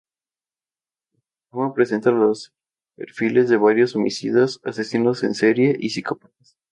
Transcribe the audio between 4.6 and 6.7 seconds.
asesinos en serie y psicópatas.